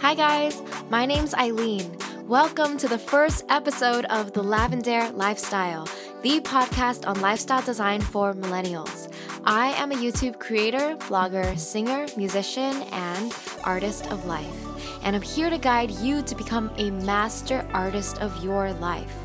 Hi, 0.00 0.14
guys. 0.14 0.60
My 0.90 1.06
name's 1.06 1.32
Eileen. 1.32 1.96
Welcome 2.26 2.76
to 2.76 2.88
the 2.88 2.98
first 2.98 3.46
episode 3.48 4.04
of 4.06 4.34
The 4.34 4.42
Lavendaire 4.42 5.16
Lifestyle, 5.16 5.88
the 6.20 6.40
podcast 6.40 7.08
on 7.08 7.22
lifestyle 7.22 7.62
design 7.62 8.02
for 8.02 8.34
millennials. 8.34 9.10
I 9.44 9.68
am 9.80 9.92
a 9.92 9.94
YouTube 9.94 10.38
creator, 10.38 10.96
blogger, 10.98 11.58
singer, 11.58 12.06
musician, 12.18 12.82
and 12.92 13.34
artist 13.64 14.06
of 14.12 14.26
life. 14.26 14.66
And 15.04 15.16
I'm 15.16 15.22
here 15.22 15.48
to 15.48 15.56
guide 15.56 15.90
you 15.92 16.20
to 16.20 16.34
become 16.34 16.70
a 16.76 16.90
master 16.90 17.66
artist 17.72 18.20
of 18.20 18.44
your 18.44 18.74
life. 18.74 19.16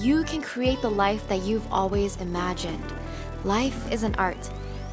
You 0.00 0.24
can 0.24 0.42
create 0.42 0.82
the 0.82 0.90
life 0.90 1.28
that 1.28 1.42
you've 1.42 1.72
always 1.72 2.16
imagined. 2.16 2.92
Life 3.44 3.92
is 3.92 4.02
an 4.02 4.16
art. 4.16 4.50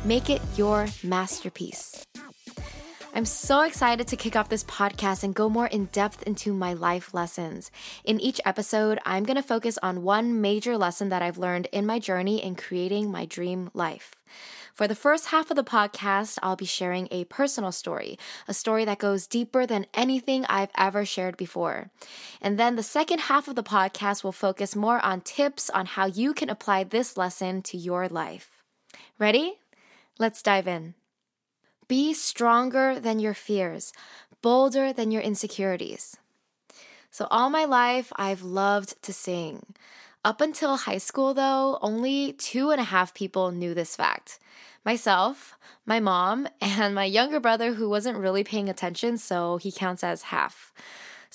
Make 0.07 0.29
it 0.29 0.41
your 0.55 0.87
masterpiece. 1.03 2.05
I'm 3.13 3.25
so 3.25 3.63
excited 3.63 4.07
to 4.07 4.15
kick 4.15 4.37
off 4.37 4.47
this 4.47 4.63
podcast 4.63 5.25
and 5.25 5.35
go 5.35 5.49
more 5.49 5.67
in 5.67 5.87
depth 5.87 6.23
into 6.23 6.53
my 6.53 6.71
life 6.71 7.13
lessons. 7.13 7.71
In 8.05 8.21
each 8.21 8.39
episode, 8.45 8.99
I'm 9.05 9.25
going 9.25 9.35
to 9.35 9.43
focus 9.43 9.77
on 9.83 10.03
one 10.03 10.39
major 10.39 10.77
lesson 10.77 11.09
that 11.09 11.21
I've 11.21 11.37
learned 11.37 11.67
in 11.73 11.85
my 11.85 11.99
journey 11.99 12.41
in 12.41 12.55
creating 12.55 13.11
my 13.11 13.25
dream 13.25 13.69
life. 13.73 14.15
For 14.73 14.87
the 14.87 14.95
first 14.95 15.25
half 15.25 15.51
of 15.51 15.57
the 15.57 15.63
podcast, 15.65 16.37
I'll 16.41 16.55
be 16.55 16.63
sharing 16.63 17.09
a 17.11 17.25
personal 17.25 17.73
story, 17.73 18.17
a 18.47 18.53
story 18.53 18.85
that 18.85 18.99
goes 18.99 19.27
deeper 19.27 19.65
than 19.65 19.87
anything 19.93 20.45
I've 20.47 20.71
ever 20.77 21.03
shared 21.03 21.35
before. 21.35 21.91
And 22.41 22.57
then 22.57 22.77
the 22.77 22.81
second 22.81 23.19
half 23.27 23.49
of 23.49 23.55
the 23.55 23.63
podcast 23.63 24.23
will 24.23 24.31
focus 24.31 24.73
more 24.73 25.03
on 25.03 25.19
tips 25.19 25.69
on 25.69 25.85
how 25.85 26.05
you 26.05 26.33
can 26.33 26.49
apply 26.49 26.85
this 26.85 27.17
lesson 27.17 27.61
to 27.63 27.77
your 27.77 28.07
life. 28.07 28.63
Ready? 29.19 29.57
Let's 30.19 30.41
dive 30.41 30.67
in. 30.67 30.95
Be 31.87 32.13
stronger 32.13 32.99
than 32.99 33.19
your 33.19 33.33
fears, 33.35 33.93
bolder 34.41 34.91
than 34.91 35.11
your 35.11 35.21
insecurities. 35.21 36.17
So, 37.11 37.27
all 37.31 37.49
my 37.49 37.65
life, 37.65 38.11
I've 38.15 38.41
loved 38.41 39.01
to 39.03 39.13
sing. 39.13 39.75
Up 40.25 40.41
until 40.41 40.75
high 40.75 40.97
school, 40.97 41.33
though, 41.33 41.77
only 41.81 42.33
two 42.33 42.71
and 42.71 42.81
a 42.81 42.85
half 42.85 43.13
people 43.13 43.51
knew 43.51 43.73
this 43.73 43.95
fact 43.95 44.39
myself, 44.83 45.57
my 45.85 45.99
mom, 45.99 46.47
and 46.61 46.95
my 46.95 47.05
younger 47.05 47.39
brother, 47.39 47.73
who 47.73 47.89
wasn't 47.89 48.17
really 48.17 48.43
paying 48.43 48.69
attention, 48.69 49.17
so 49.17 49.57
he 49.57 49.71
counts 49.71 50.03
as 50.03 50.23
half. 50.23 50.73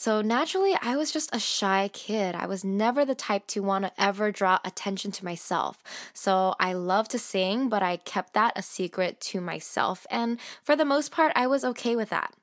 So 0.02 0.20
naturally, 0.20 0.76
I 0.82 0.96
was 0.96 1.12
just 1.12 1.30
a 1.32 1.38
shy 1.38 1.88
kid. 1.92 2.34
I 2.34 2.46
was 2.46 2.64
never 2.64 3.04
the 3.04 3.14
type 3.14 3.46
to 3.46 3.60
want 3.62 3.84
to 3.84 3.92
ever 3.96 4.32
draw 4.32 4.58
attention 4.64 5.12
to 5.12 5.24
myself. 5.24 5.80
So 6.12 6.56
I 6.58 6.72
loved 6.72 7.12
to 7.12 7.20
sing, 7.20 7.68
but 7.68 7.84
I 7.84 7.98
kept 7.98 8.34
that 8.34 8.54
a 8.56 8.62
secret 8.62 9.20
to 9.30 9.40
myself. 9.40 10.04
And 10.10 10.40
for 10.64 10.74
the 10.74 10.84
most 10.84 11.12
part, 11.12 11.30
I 11.36 11.46
was 11.46 11.64
okay 11.64 11.94
with 11.94 12.08
that. 12.08 12.34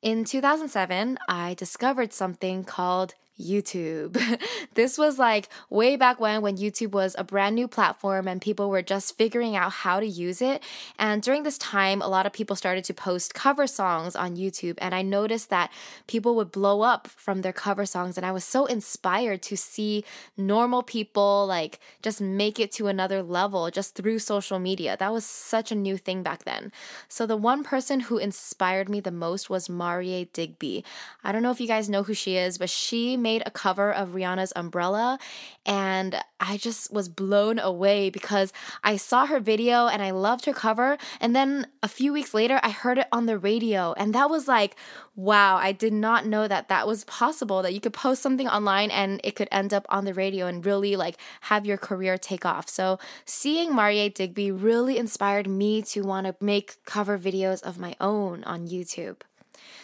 In 0.00 0.24
2007, 0.24 1.18
I 1.28 1.54
discovered 1.54 2.12
something 2.12 2.62
called 2.62 3.14
YouTube. 3.40 4.40
this 4.74 4.98
was 4.98 5.18
like 5.18 5.48
way 5.70 5.96
back 5.96 6.20
when 6.20 6.42
when 6.42 6.56
YouTube 6.56 6.92
was 6.92 7.14
a 7.18 7.24
brand 7.24 7.54
new 7.54 7.68
platform 7.68 8.26
and 8.26 8.40
people 8.40 8.68
were 8.68 8.82
just 8.82 9.16
figuring 9.16 9.56
out 9.56 9.72
how 9.72 10.00
to 10.00 10.06
use 10.06 10.42
it. 10.42 10.62
And 10.98 11.22
during 11.22 11.42
this 11.42 11.58
time, 11.58 12.02
a 12.02 12.08
lot 12.08 12.26
of 12.26 12.32
people 12.32 12.56
started 12.56 12.84
to 12.84 12.94
post 12.94 13.34
cover 13.34 13.66
songs 13.66 14.16
on 14.16 14.36
YouTube 14.36 14.78
and 14.78 14.94
I 14.94 15.02
noticed 15.02 15.50
that 15.50 15.70
people 16.06 16.34
would 16.36 16.52
blow 16.52 16.82
up 16.82 17.06
from 17.08 17.42
their 17.42 17.52
cover 17.52 17.86
songs 17.86 18.16
and 18.16 18.26
I 18.26 18.32
was 18.32 18.44
so 18.44 18.66
inspired 18.66 19.42
to 19.42 19.56
see 19.56 20.04
normal 20.36 20.82
people 20.82 21.46
like 21.46 21.78
just 22.02 22.20
make 22.20 22.58
it 22.58 22.72
to 22.72 22.88
another 22.88 23.22
level 23.22 23.70
just 23.70 23.94
through 23.94 24.18
social 24.18 24.58
media. 24.58 24.96
That 24.98 25.12
was 25.12 25.24
such 25.24 25.70
a 25.70 25.76
new 25.76 25.96
thing 25.96 26.22
back 26.22 26.44
then. 26.44 26.72
So 27.08 27.26
the 27.26 27.36
one 27.36 27.62
person 27.64 28.00
who 28.00 28.18
inspired 28.18 28.88
me 28.88 29.00
the 29.00 29.10
most 29.10 29.48
was 29.48 29.68
Marie 29.68 30.28
Digby. 30.32 30.84
I 31.22 31.32
don't 31.32 31.42
know 31.42 31.50
if 31.50 31.60
you 31.60 31.66
guys 31.66 31.88
know 31.88 32.02
who 32.02 32.14
she 32.14 32.36
is, 32.36 32.58
but 32.58 32.70
she 32.70 33.16
made 33.28 33.42
a 33.44 33.50
cover 33.50 33.88
of 34.00 34.14
Rihanna's 34.16 34.52
Umbrella 34.56 35.18
and 35.66 36.10
I 36.40 36.56
just 36.56 36.82
was 36.98 37.08
blown 37.08 37.58
away 37.58 38.08
because 38.08 38.52
I 38.82 38.96
saw 38.96 39.26
her 39.26 39.40
video 39.52 39.86
and 39.86 40.00
I 40.08 40.12
loved 40.12 40.44
her 40.46 40.56
cover 40.66 40.96
and 41.20 41.36
then 41.36 41.66
a 41.82 41.88
few 41.88 42.10
weeks 42.12 42.32
later 42.32 42.58
I 42.62 42.70
heard 42.70 42.98
it 43.02 43.08
on 43.12 43.26
the 43.26 43.38
radio 43.50 43.82
and 44.00 44.14
that 44.14 44.30
was 44.30 44.48
like 44.48 44.76
wow, 45.18 45.56
I 45.56 45.72
did 45.72 45.92
not 45.92 46.26
know 46.26 46.46
that 46.46 46.68
that 46.68 46.86
was 46.86 47.02
possible 47.04 47.60
that 47.62 47.74
you 47.74 47.80
could 47.80 47.92
post 47.92 48.22
something 48.22 48.46
online 48.46 48.88
and 48.92 49.20
it 49.24 49.34
could 49.34 49.48
end 49.50 49.74
up 49.74 49.84
on 49.88 50.04
the 50.04 50.14
radio 50.14 50.46
and 50.46 50.64
really 50.64 50.94
like 50.94 51.16
have 51.50 51.66
your 51.66 51.76
career 51.76 52.16
take 52.16 52.46
off. 52.46 52.68
So 52.68 53.00
seeing 53.24 53.74
Marie 53.74 54.10
Digby 54.10 54.52
really 54.52 54.96
inspired 54.96 55.48
me 55.48 55.82
to 55.90 56.02
want 56.02 56.28
to 56.28 56.36
make 56.40 56.76
cover 56.84 57.18
videos 57.18 57.60
of 57.64 57.80
my 57.80 57.96
own 58.00 58.44
on 58.44 58.68
YouTube. 58.68 59.22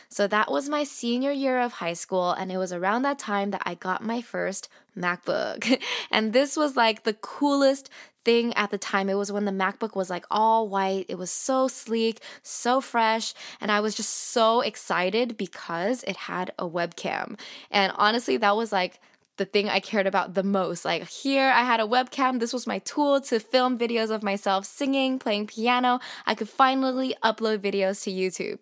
So 0.09 0.27
that 0.29 0.51
was 0.51 0.69
my 0.69 0.85
senior 0.85 1.33
year 1.33 1.61
of 1.61 1.75
high 1.75 1.93
school, 1.93 2.31
and 2.31 2.53
it 2.53 2.59
was 2.59 2.73
around 2.73 3.03
that 3.03 3.19
time 3.19 3.51
that 3.51 3.63
I 3.65 3.75
got 3.75 4.03
my 4.03 4.21
first 4.21 4.69
MacBook. 4.97 5.83
and 6.11 6.33
this 6.33 6.57
was 6.57 6.77
like 6.77 7.05
the 7.05 7.15
coolest 7.15 7.91
thing 8.25 8.55
at 8.55 8.71
the 8.71 8.79
time. 8.79 9.09
It 9.09 9.15
was 9.15 9.31
when 9.31 9.45
the 9.45 9.53
MacBook 9.53 9.95
was 9.95 10.11
like 10.11 10.25
all 10.31 10.69
white. 10.69 11.07
It 11.09 11.19
was 11.19 11.31
so 11.31 11.69
sleek, 11.69 12.21
so 12.43 12.81
fresh, 12.81 13.35
and 13.61 13.71
I 13.71 13.81
was 13.81 13.95
just 13.95 14.11
so 14.11 14.61
excited 14.61 15.37
because 15.37 16.03
it 16.05 16.17
had 16.17 16.53
a 16.59 16.69
webcam. 16.69 17.39
And 17.71 17.93
honestly, 17.97 18.37
that 18.39 18.57
was 18.57 18.73
like 18.73 19.01
the 19.37 19.45
thing 19.45 19.69
I 19.69 19.81
cared 19.81 20.07
about 20.07 20.35
the 20.35 20.43
most. 20.43 20.85
Like 20.85 21.09
here, 21.09 21.51
I 21.51 21.65
had 21.65 21.81
a 21.81 21.85
webcam. 21.85 22.41
This 22.41 22.53
was 22.53 22.67
my 22.67 22.79
tool 22.81 23.21
to 23.23 23.41
film 23.41 23.79
videos 23.79 24.11
of 24.11 24.23
myself 24.23 24.65
singing, 24.65 25.19
playing 25.19 25.49
piano. 25.49 26.01
I 26.27 26.35
could 26.35 26.49
finally 26.49 27.15
upload 27.23 27.59
videos 27.59 28.03
to 28.05 28.11
YouTube. 28.11 28.61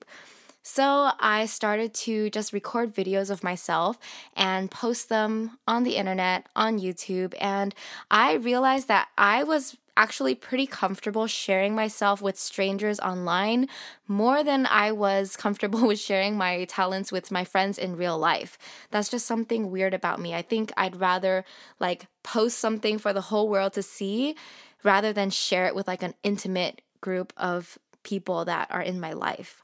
So 0.63 1.11
I 1.19 1.47
started 1.47 1.93
to 1.95 2.31
just 2.31 2.53
record 2.53 2.95
videos 2.95 3.31
of 3.31 3.43
myself 3.43 3.99
and 4.37 4.71
post 4.71 5.09
them 5.09 5.59
on 5.67 5.83
the 5.83 5.97
internet, 5.97 6.47
on 6.55 6.79
YouTube. 6.79 7.35
And 7.41 7.75
I 8.11 8.35
realized 8.35 8.87
that 8.89 9.09
I 9.19 9.43
was 9.43 9.77
actually 9.97 10.35
pretty 10.35 10.67
comfortable 10.67 11.27
sharing 11.27 11.75
myself 11.75 12.23
with 12.23 12.39
strangers 12.39 12.99
online 13.01 13.69
more 14.09 14.43
than 14.43 14.67
I 14.67 14.93
was 14.93 15.37
comfortable 15.45 15.87
with 15.87 15.99
sharing 15.99 16.37
my 16.37 16.65
talents 16.65 17.13
with 17.13 17.31
my 17.31 17.45
friends 17.45 17.77
in 17.77 17.97
real 17.97 18.19
life. 18.19 18.57
That's 18.91 19.09
just 19.09 19.27
something 19.27 19.71
weird 19.71 19.95
about 19.95 20.21
me. 20.21 20.35
I 20.35 20.43
think 20.43 20.73
I'd 20.77 20.97
rather 20.97 21.45
like 21.81 22.07
post 22.23 22.59
something 22.59 22.99
for 22.99 23.13
the 23.13 23.21
whole 23.21 23.49
world 23.49 23.73
to 23.75 23.83
see 23.83 24.37
rather 24.85 25.13
than 25.13 25.31
share 25.31 25.67
it 25.67 25.75
with 25.75 25.89
like 25.89 26.03
an 26.03 26.15
intimate 26.23 26.83
group 27.01 27.33
of 27.37 27.79
people 28.03 28.45
that 28.45 28.69
are 28.71 28.83
in 28.83 29.01
my 29.01 29.13
life. 29.13 29.63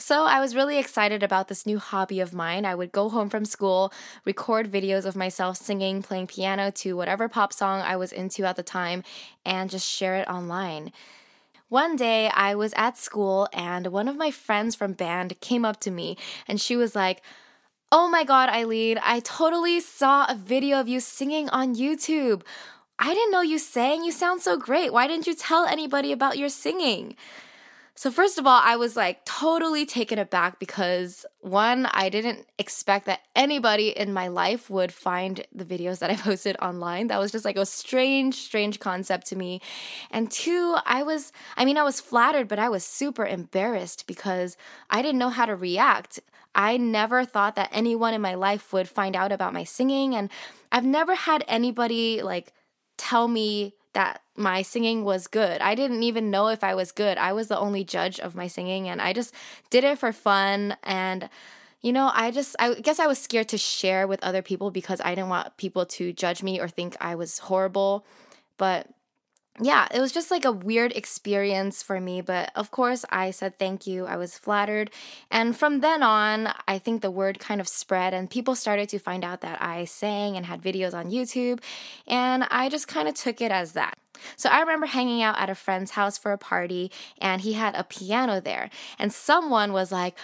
So 0.00 0.24
I 0.24 0.40
was 0.40 0.54
really 0.54 0.78
excited 0.78 1.22
about 1.22 1.48
this 1.48 1.66
new 1.66 1.78
hobby 1.78 2.20
of 2.20 2.32
mine. 2.32 2.64
I 2.64 2.74
would 2.74 2.90
go 2.90 3.10
home 3.10 3.28
from 3.28 3.44
school, 3.44 3.92
record 4.24 4.72
videos 4.72 5.04
of 5.04 5.14
myself 5.14 5.58
singing, 5.58 6.02
playing 6.02 6.26
piano 6.26 6.70
to 6.76 6.96
whatever 6.96 7.28
pop 7.28 7.52
song 7.52 7.82
I 7.82 7.96
was 7.96 8.10
into 8.10 8.46
at 8.46 8.56
the 8.56 8.62
time, 8.62 9.04
and 9.44 9.68
just 9.68 9.86
share 9.86 10.16
it 10.16 10.26
online. 10.26 10.90
One 11.68 11.96
day 11.96 12.30
I 12.30 12.54
was 12.54 12.72
at 12.76 12.96
school 12.96 13.46
and 13.52 13.88
one 13.88 14.08
of 14.08 14.16
my 14.16 14.30
friends 14.30 14.74
from 14.74 14.94
band 14.94 15.38
came 15.42 15.66
up 15.66 15.78
to 15.80 15.90
me 15.90 16.16
and 16.48 16.58
she 16.58 16.76
was 16.76 16.96
like, 16.96 17.22
Oh 17.92 18.08
my 18.08 18.24
god, 18.24 18.48
Eileen, 18.48 18.98
I 19.02 19.20
totally 19.20 19.80
saw 19.80 20.24
a 20.24 20.34
video 20.34 20.80
of 20.80 20.88
you 20.88 21.00
singing 21.00 21.50
on 21.50 21.76
YouTube. 21.76 22.42
I 22.98 23.12
didn't 23.12 23.32
know 23.32 23.42
you 23.42 23.58
sang. 23.58 24.02
You 24.02 24.12
sound 24.12 24.40
so 24.40 24.56
great. 24.56 24.94
Why 24.94 25.06
didn't 25.06 25.26
you 25.26 25.34
tell 25.34 25.66
anybody 25.66 26.10
about 26.10 26.38
your 26.38 26.48
singing? 26.48 27.16
So, 28.00 28.10
first 28.10 28.38
of 28.38 28.46
all, 28.46 28.62
I 28.64 28.76
was 28.76 28.96
like 28.96 29.26
totally 29.26 29.84
taken 29.84 30.18
aback 30.18 30.58
because 30.58 31.26
one, 31.40 31.84
I 31.84 32.08
didn't 32.08 32.46
expect 32.58 33.04
that 33.04 33.20
anybody 33.36 33.90
in 33.90 34.14
my 34.14 34.28
life 34.28 34.70
would 34.70 34.90
find 34.90 35.44
the 35.54 35.66
videos 35.66 35.98
that 35.98 36.08
I 36.08 36.16
posted 36.28 36.56
online. 36.62 37.08
That 37.08 37.20
was 37.20 37.30
just 37.30 37.44
like 37.44 37.58
a 37.58 37.66
strange, 37.66 38.36
strange 38.36 38.80
concept 38.80 39.26
to 39.26 39.36
me. 39.36 39.60
And 40.10 40.30
two, 40.30 40.78
I 40.86 41.02
was, 41.02 41.30
I 41.58 41.66
mean, 41.66 41.76
I 41.76 41.82
was 41.82 42.00
flattered, 42.00 42.48
but 42.48 42.58
I 42.58 42.70
was 42.70 42.84
super 42.84 43.26
embarrassed 43.26 44.06
because 44.06 44.56
I 44.88 45.02
didn't 45.02 45.18
know 45.18 45.28
how 45.28 45.44
to 45.44 45.54
react. 45.54 46.20
I 46.54 46.78
never 46.78 47.26
thought 47.26 47.54
that 47.56 47.68
anyone 47.70 48.14
in 48.14 48.22
my 48.22 48.32
life 48.32 48.72
would 48.72 48.88
find 48.88 49.14
out 49.14 49.30
about 49.30 49.52
my 49.52 49.64
singing. 49.64 50.14
And 50.14 50.30
I've 50.72 50.86
never 50.86 51.14
had 51.14 51.44
anybody 51.46 52.22
like 52.22 52.54
tell 52.96 53.28
me 53.28 53.74
that 53.92 54.22
my 54.36 54.62
singing 54.62 55.04
was 55.04 55.26
good. 55.26 55.60
I 55.60 55.74
didn't 55.74 56.02
even 56.02 56.30
know 56.30 56.48
if 56.48 56.62
I 56.62 56.74
was 56.74 56.92
good. 56.92 57.18
I 57.18 57.32
was 57.32 57.48
the 57.48 57.58
only 57.58 57.84
judge 57.84 58.20
of 58.20 58.34
my 58.34 58.46
singing 58.46 58.88
and 58.88 59.02
I 59.02 59.12
just 59.12 59.34
did 59.68 59.84
it 59.84 59.98
for 59.98 60.12
fun 60.12 60.76
and 60.82 61.28
you 61.82 61.94
know, 61.94 62.10
I 62.12 62.30
just 62.30 62.54
I 62.58 62.74
guess 62.74 63.00
I 63.00 63.06
was 63.06 63.18
scared 63.18 63.48
to 63.48 63.58
share 63.58 64.06
with 64.06 64.22
other 64.22 64.42
people 64.42 64.70
because 64.70 65.00
I 65.00 65.14
didn't 65.14 65.30
want 65.30 65.56
people 65.56 65.86
to 65.86 66.12
judge 66.12 66.42
me 66.42 66.60
or 66.60 66.68
think 66.68 66.94
I 67.00 67.14
was 67.14 67.38
horrible. 67.38 68.04
But 68.58 68.86
yeah, 69.58 69.88
it 69.92 70.00
was 70.00 70.12
just 70.12 70.30
like 70.30 70.44
a 70.44 70.52
weird 70.52 70.92
experience 70.92 71.82
for 71.82 72.00
me, 72.00 72.20
but 72.20 72.50
of 72.54 72.70
course 72.70 73.04
I 73.10 73.30
said 73.30 73.58
thank 73.58 73.86
you. 73.86 74.06
I 74.06 74.16
was 74.16 74.38
flattered. 74.38 74.90
And 75.30 75.56
from 75.56 75.80
then 75.80 76.02
on, 76.02 76.52
I 76.68 76.78
think 76.78 77.02
the 77.02 77.10
word 77.10 77.38
kind 77.38 77.60
of 77.60 77.68
spread 77.68 78.14
and 78.14 78.30
people 78.30 78.54
started 78.54 78.88
to 78.90 78.98
find 78.98 79.24
out 79.24 79.40
that 79.42 79.60
I 79.60 79.84
sang 79.84 80.36
and 80.36 80.46
had 80.46 80.62
videos 80.62 80.94
on 80.94 81.10
YouTube, 81.10 81.60
and 82.06 82.44
I 82.50 82.68
just 82.68 82.88
kind 82.88 83.08
of 83.08 83.14
took 83.14 83.40
it 83.40 83.50
as 83.50 83.72
that. 83.72 83.98
So 84.36 84.48
I 84.48 84.60
remember 84.60 84.86
hanging 84.86 85.22
out 85.22 85.38
at 85.38 85.50
a 85.50 85.54
friend's 85.54 85.92
house 85.92 86.18
for 86.18 86.32
a 86.32 86.38
party 86.38 86.90
and 87.18 87.40
he 87.40 87.54
had 87.54 87.74
a 87.74 87.84
piano 87.84 88.40
there. 88.40 88.70
And 88.98 89.12
someone 89.12 89.72
was 89.72 89.90
like, 89.90 90.16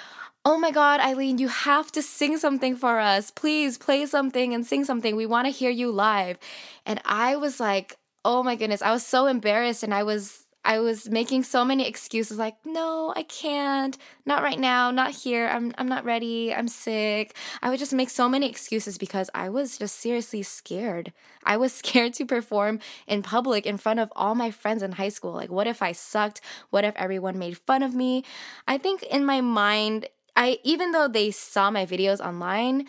Oh 0.44 0.58
my 0.58 0.70
God, 0.70 1.00
Eileen, 1.00 1.38
you 1.38 1.48
have 1.48 1.90
to 1.90 2.02
sing 2.02 2.38
something 2.38 2.76
for 2.76 3.00
us. 3.00 3.32
Please 3.32 3.76
play 3.78 4.06
something 4.06 4.54
and 4.54 4.64
sing 4.64 4.84
something. 4.84 5.16
We 5.16 5.26
want 5.26 5.46
to 5.46 5.50
hear 5.50 5.70
you 5.70 5.90
live. 5.90 6.38
And 6.84 7.00
I 7.04 7.34
was 7.34 7.58
like, 7.58 7.96
Oh 8.28 8.42
my 8.42 8.56
goodness, 8.56 8.82
I 8.82 8.90
was 8.90 9.06
so 9.06 9.26
embarrassed 9.26 9.84
and 9.84 9.94
I 9.94 10.02
was 10.02 10.42
I 10.64 10.80
was 10.80 11.08
making 11.08 11.44
so 11.44 11.64
many 11.64 11.86
excuses 11.86 12.38
like, 12.38 12.56
no, 12.64 13.12
I 13.14 13.22
can't. 13.22 13.96
Not 14.26 14.42
right 14.42 14.58
now, 14.58 14.90
not 14.90 15.12
here. 15.12 15.46
I'm 15.46 15.72
I'm 15.78 15.86
not 15.86 16.04
ready. 16.04 16.52
I'm 16.52 16.66
sick. 16.66 17.36
I 17.62 17.70
would 17.70 17.78
just 17.78 17.92
make 17.94 18.10
so 18.10 18.28
many 18.28 18.50
excuses 18.50 18.98
because 18.98 19.30
I 19.32 19.48
was 19.48 19.78
just 19.78 20.00
seriously 20.00 20.42
scared. 20.42 21.12
I 21.44 21.56
was 21.56 21.72
scared 21.82 22.14
to 22.14 22.26
perform 22.26 22.80
in 23.06 23.22
public 23.22 23.64
in 23.64 23.76
front 23.76 24.00
of 24.00 24.12
all 24.16 24.34
my 24.34 24.50
friends 24.50 24.82
in 24.82 24.90
high 24.90 25.10
school. 25.10 25.30
Like 25.30 25.52
what 25.52 25.68
if 25.68 25.80
I 25.80 25.92
sucked? 25.92 26.40
What 26.70 26.84
if 26.84 26.96
everyone 26.96 27.38
made 27.38 27.56
fun 27.56 27.84
of 27.84 27.94
me? 27.94 28.24
I 28.66 28.76
think 28.76 29.04
in 29.04 29.24
my 29.24 29.40
mind, 29.40 30.08
I 30.34 30.58
even 30.64 30.90
though 30.90 31.06
they 31.06 31.30
saw 31.30 31.70
my 31.70 31.86
videos 31.86 32.18
online, 32.18 32.86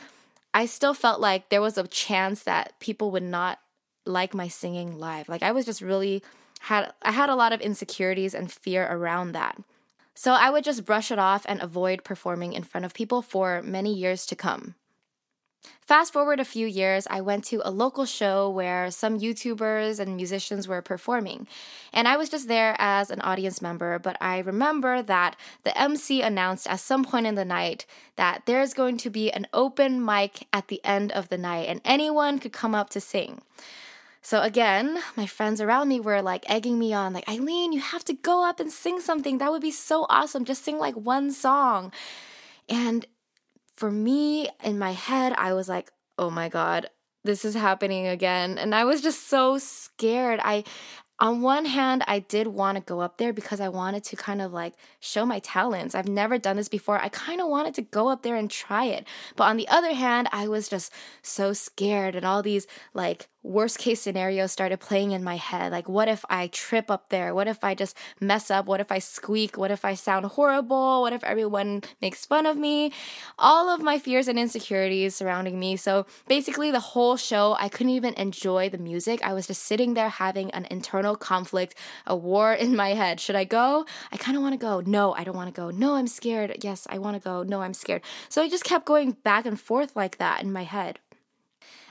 I 0.52 0.66
still 0.66 0.96
felt 0.96 1.22
like 1.22 1.50
there 1.50 1.62
was 1.62 1.78
a 1.78 1.88
chance 1.88 2.42
that 2.46 2.80
people 2.80 3.12
would 3.12 3.22
not 3.22 3.60
like 4.08 4.34
my 4.34 4.48
singing 4.48 4.98
live. 4.98 5.30
Like 5.30 5.44
I 5.44 5.52
was 5.52 5.66
just 5.66 5.82
really 5.82 6.24
had 6.62 6.92
I 7.02 7.12
had 7.12 7.30
a 7.30 7.36
lot 7.36 7.54
of 7.54 7.62
insecurities 7.62 8.34
and 8.34 8.52
fear 8.52 8.88
around 8.90 9.34
that. 9.34 9.58
So 10.16 10.32
I 10.32 10.50
would 10.50 10.64
just 10.64 10.86
brush 10.86 11.12
it 11.12 11.20
off 11.20 11.46
and 11.48 11.62
avoid 11.62 12.04
performing 12.04 12.54
in 12.54 12.64
front 12.64 12.86
of 12.86 12.94
people 12.94 13.22
for 13.22 13.62
many 13.62 13.94
years 13.94 14.26
to 14.28 14.36
come. 14.36 14.74
Fast 15.82 16.12
forward 16.12 16.40
a 16.40 16.46
few 16.46 16.68
years, 16.68 17.08
I 17.10 17.22
went 17.22 17.46
to 17.46 17.62
a 17.64 17.72
local 17.72 18.06
show 18.06 18.50
where 18.50 18.92
some 18.92 19.20
YouTubers 19.20 20.00
and 20.00 20.18
musicians 20.18 20.68
were 20.68 20.82
performing. 20.82 21.48
And 21.94 22.08
I 22.08 22.18
was 22.18 22.30
just 22.30 22.48
there 22.48 22.76
as 22.78 23.10
an 23.10 23.22
audience 23.22 23.62
member, 23.62 23.98
but 23.98 24.18
I 24.20 24.40
remember 24.40 25.02
that 25.02 25.38
the 25.64 25.80
MC 25.80 26.22
announced 26.22 26.68
at 26.68 26.82
some 26.82 27.06
point 27.06 27.26
in 27.26 27.36
the 27.36 27.46
night 27.46 27.86
that 28.18 28.42
there's 28.46 28.74
going 28.74 28.98
to 28.98 29.10
be 29.10 29.32
an 29.32 29.48
open 29.54 30.04
mic 30.04 30.48
at 30.52 30.68
the 30.68 30.84
end 30.84 31.12
of 31.14 31.30
the 31.30 31.38
night 31.38 31.70
and 31.70 31.80
anyone 31.86 32.40
could 32.40 32.54
come 32.54 32.76
up 32.76 32.90
to 32.90 33.00
sing. 33.00 33.42
So 34.22 34.42
again, 34.42 35.00
my 35.16 35.26
friends 35.26 35.62
around 35.62 35.88
me 35.88 36.00
were 36.00 36.22
like 36.22 36.46
egging 36.50 36.78
me 36.78 36.94
on, 36.94 37.14
like, 37.14 37.28
Eileen, 37.30 37.72
you 37.72 37.80
have 37.80 38.04
to 38.06 38.14
go 38.14 38.48
up 38.48 38.60
and 38.60 38.72
sing 38.72 39.00
something. 39.00 39.38
That 39.38 39.52
would 39.52 39.62
be 39.62 39.72
so 39.72 40.06
awesome. 40.10 40.46
Just 40.46 40.64
sing 40.64 40.78
like 40.78 40.96
one 40.96 41.32
song. 41.32 41.94
And 42.68 43.06
for 43.76 43.92
me, 43.92 44.50
in 44.64 44.80
my 44.80 44.92
head, 44.92 45.34
I 45.38 45.54
was 45.54 45.70
like, 45.70 45.92
oh 46.18 46.30
my 46.30 46.50
God, 46.50 46.88
this 47.24 47.46
is 47.46 47.54
happening 47.54 48.08
again. 48.08 48.58
And 48.58 48.74
I 48.74 48.84
was 48.84 49.02
just 49.02 49.30
so 49.30 49.58
scared. 49.58 50.40
I 50.44 50.64
on 51.20 51.42
one 51.42 51.66
hand, 51.66 52.04
I 52.08 52.20
did 52.20 52.48
want 52.48 52.76
to 52.76 52.84
go 52.84 53.02
up 53.02 53.18
there 53.18 53.34
because 53.34 53.60
I 53.60 53.70
wanted 53.70 54.04
to 54.06 54.16
kind 54.16 54.40
of 54.40 54.54
like 54.54 54.76
show 55.00 55.26
my 55.26 55.40
talents. 55.40 55.96
I've 55.96 56.08
never 56.08 56.38
done 56.38 56.58
this 56.58 56.70
before. 56.70 57.00
I 57.00 57.10
kind 57.10 57.42
of 57.42 57.48
wanted 57.48 57.74
to 57.76 57.82
go 57.82 58.10
up 58.10 58.22
there 58.22 58.36
and 58.36 58.52
try 58.52 58.86
it. 58.86 59.08
But 59.36 59.46
on 59.46 59.58
the 59.58 59.68
other 59.68 59.94
hand, 59.96 60.30
I 60.32 60.48
was 60.48 60.70
just 60.70 60.94
so 61.24 61.54
scared 61.54 62.16
and 62.16 62.24
all 62.24 62.44
these 62.44 62.68
like 62.94 63.30
worst 63.48 63.80
case 63.80 64.02
scenarios 64.02 64.52
started 64.52 64.80
playing 64.80 65.12
in 65.12 65.24
my 65.24 65.38
head. 65.38 65.72
Like, 65.72 65.88
what 65.88 66.08
if 66.08 66.26
I 66.30 66.48
trip 66.48 66.92
up 66.92 67.10
there? 67.10 67.34
What 67.34 67.48
if 67.48 67.64
I 67.64 67.74
just 67.74 67.98
mess 68.20 68.52
up? 68.52 68.66
What 68.66 68.82
if 68.82 68.92
I 68.92 69.00
squeak? 69.00 69.58
What 69.58 69.72
if 69.72 69.86
I 69.86 69.94
sound 69.94 70.26
horrible? 70.26 71.02
What 71.02 71.14
if 71.14 71.24
everyone 71.24 71.84
makes 72.02 72.26
fun 72.26 72.46
of 72.46 72.58
me? 72.58 72.92
All 73.40 73.70
of 73.70 73.82
my 73.82 73.98
fears 73.98 74.28
and 74.28 74.38
insecurities 74.38 75.16
surrounding 75.16 75.60
me. 75.60 75.78
So 75.78 76.06
basically, 76.28 76.72
the 76.72 76.80
whole 76.80 77.16
show, 77.18 77.56
I 77.60 77.70
couldn't 77.70 77.94
even 77.94 78.14
enjoy 78.16 78.70
the 78.70 78.78
music. 78.78 79.24
I 79.24 79.34
was 79.34 79.48
just 79.48 79.64
sitting 79.64 79.94
there 79.94 80.10
having 80.10 80.52
an 80.52 80.68
internal 80.70 81.16
conflict, 81.16 81.76
a 82.06 82.16
war 82.16 82.54
in 82.54 82.76
my 82.76 82.90
head. 82.90 83.20
Should 83.20 83.36
I 83.36 83.46
go? 83.46 83.86
I 84.12 84.18
kind 84.18 84.36
of 84.36 84.44
want 84.44 84.54
to 84.54 84.58
go. 84.58 84.82
No, 84.82 85.14
I 85.14 85.24
don't 85.24 85.36
want 85.36 85.54
to 85.54 85.62
go. 85.62 85.72
No, 85.72 85.96
I'm 85.96 86.08
scared. 86.08 86.58
Yes, 86.64 86.86
I 86.90 86.98
want 86.98 87.16
to 87.16 87.24
go. 87.24 87.44
No, 87.44 87.62
I'm 87.62 87.74
scared. 87.74 88.02
So 88.30 88.42
I 88.42 88.50
just 88.50 88.64
kept 88.66 88.86
going 88.86 89.12
back 89.12 89.46
and 89.46 89.60
forth 89.60 89.96
like 89.96 90.18
that 90.18 90.44
in 90.44 90.52
my 90.52 90.64
head. 90.64 91.00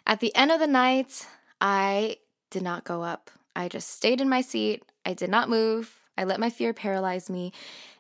At 0.07 0.21
the 0.21 0.35
end 0.37 0.53
of 0.53 0.61
the 0.61 0.69
night, 0.69 1.27
I 1.61 2.19
did 2.51 2.63
not 2.63 2.85
go 2.85 3.03
up. 3.03 3.31
I 3.55 3.69
just 3.69 3.91
stayed 3.91 4.21
in 4.21 4.29
my 4.29 4.41
seat. 4.41 4.83
I 5.05 5.15
did 5.15 5.31
not 5.31 5.49
move. 5.49 5.95
I 6.19 6.25
let 6.25 6.41
my 6.41 6.51
fear 6.51 6.73
paralyze 6.73 7.29
me. 7.31 7.53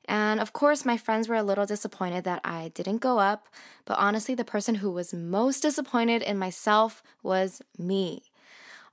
And 0.06 0.40
of 0.40 0.52
course, 0.52 0.84
my 0.84 0.96
friends 0.96 1.28
were 1.28 1.34
a 1.34 1.42
little 1.42 1.66
disappointed 1.66 2.24
that 2.24 2.40
I 2.44 2.70
didn't 2.74 2.98
go 2.98 3.18
up. 3.18 3.48
But 3.84 3.98
honestly, 3.98 4.34
the 4.34 4.44
person 4.44 4.76
who 4.76 4.90
was 4.90 5.12
most 5.12 5.60
disappointed 5.60 6.22
in 6.22 6.38
myself 6.38 7.02
was 7.22 7.60
me. 7.78 8.22